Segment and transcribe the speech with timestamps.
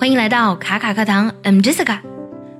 [0.00, 1.98] 欢迎来到卡卡课堂，I'm Jessica。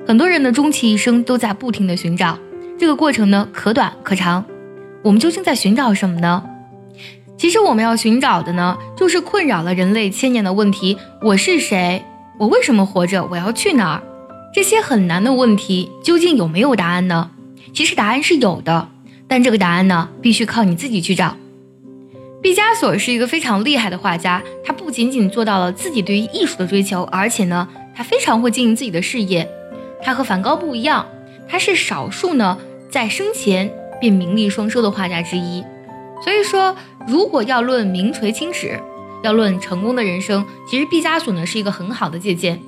[0.04, 2.36] 很多人的终其一生都在不停的寻找，
[2.76, 4.44] 这个过程呢可短可长。
[5.04, 6.42] 我们究竟在寻找什么呢？
[7.36, 12.02] 其实我们要寻找的呢，就是困扰了人类千年的问题：我是谁？
[12.40, 13.24] 我为什么活着？
[13.30, 14.02] 我要去哪儿？
[14.52, 17.30] 这些很难的问题，究竟有没有答案呢？
[17.72, 18.88] 其实答案是有的，
[19.28, 21.36] 但这个答案呢，必须靠你自己去找。
[22.40, 29.48] 毕加索是一个非常厉害的画家，他不仅仅做到了自己对于艺术的追求，而且呢，他非常会经营自己的事业。
[30.00, 31.06] 他和梵高不一样，
[31.48, 32.56] 他是少数呢
[32.88, 35.64] 在生前便名利双收的画家之一。
[36.22, 36.76] 所以说，
[37.08, 38.78] 如果要论名垂青史，
[39.24, 42.60] 要论成功的人生，其实毕加索呢是一个很好的借鉴。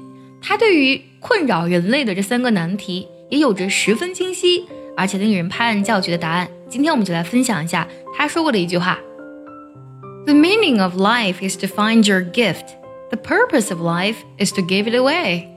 [0.43, 4.66] 他对于困扰人类的这三个难题，也有着十分清晰
[4.97, 6.49] 而且令人拍案叫绝的答案。
[6.69, 8.99] 今天我们就来分享一下他说过的一句话。
[10.26, 12.76] The meaning of life is to find your gift.
[13.12, 15.48] The purpose of life is to give it away.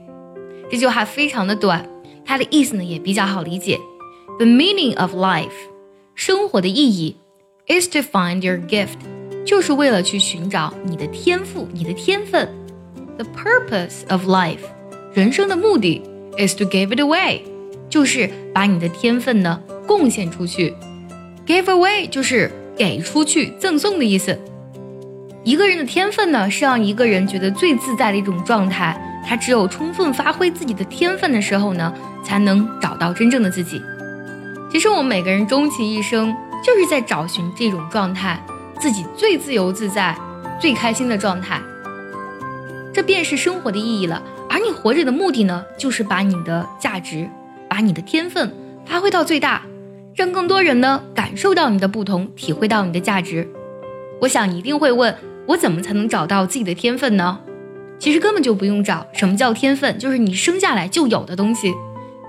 [0.69, 1.89] 这句话非常的短，
[2.23, 3.79] 它的意思呢也比较好理解。
[4.37, 5.49] The meaning of life，
[6.13, 7.15] 生活的意义，
[7.67, 8.99] is to find your gift，
[9.43, 12.47] 就是为了去寻找你的天赋、你的天分。
[13.17, 14.59] The purpose of life，
[15.13, 16.03] 人生的目的，
[16.37, 17.41] is to give it away，
[17.89, 20.75] 就是把你的天分呢贡献出去。
[21.47, 24.39] Give away 就是给出去、赠送的意思。
[25.44, 28.98] 一个人的天分呢，是让一个人觉得最自在的一种状态。
[29.26, 31.92] 他只有充分发挥自己的天分的时候呢，
[32.22, 33.80] 才能找到真正的自己。
[34.70, 38.42] 其实我们每个人终其一生，就是在找寻这种状态，
[38.78, 40.16] 自己最自由自在、
[40.58, 41.60] 最开心的状态。
[42.92, 44.22] 这便是生活的意义了。
[44.48, 47.28] 而你活着的目的呢，就是把你的价值、
[47.68, 48.50] 把你的天分
[48.86, 49.62] 发挥到最大，
[50.14, 53.46] 让更多人呢感受到你的不同，体会到你的价值。
[54.20, 55.14] 我想你一定会问。
[55.46, 57.38] 我怎么才能找到自己的天分呢？
[57.98, 59.06] 其实根本就不用找。
[59.12, 59.98] 什么叫天分？
[59.98, 61.72] 就是你生下来就有的东西。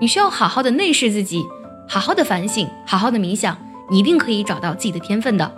[0.00, 1.42] 你需要好好的内视自己，
[1.88, 3.56] 好好的反省，好好的冥想，
[3.90, 5.52] 你一定可以找到自己的天分的。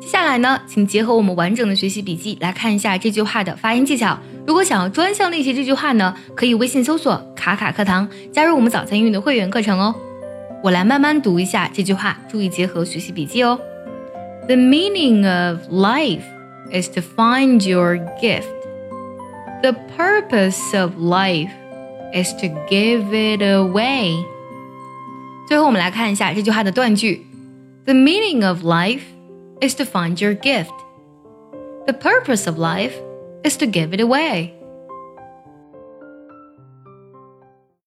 [0.00, 4.18] 接下来呢，请结合我们完整的学习笔记来看一下这句话的发音技巧。
[4.46, 9.94] 如果想要专项练习这句话呢，可以微信搜索“卡卡课堂”，加入我们早餐英语的会员课程哦。
[10.62, 13.58] 我来慢慢读一下这句话，注意结合学习笔记哦。
[14.46, 16.22] The meaning of life.
[16.71, 18.51] is to find your gift.
[19.61, 21.51] The purpose of life
[22.13, 24.23] is to give it away.
[25.47, 27.25] 最后，我们来看一下这句话的断句。
[27.85, 29.03] The meaning of life
[29.61, 30.73] is to find your gift.
[31.85, 32.93] The purpose of life
[33.43, 34.51] is to give it away.